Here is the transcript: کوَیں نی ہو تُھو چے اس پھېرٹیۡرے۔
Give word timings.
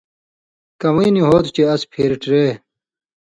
کوَیں 0.81 1.11
نی 1.13 1.21
ہو 1.27 1.35
تُھو 1.43 1.49
چے 1.55 1.63
اس 1.71 1.81
پھېرٹیۡرے۔ 1.91 2.45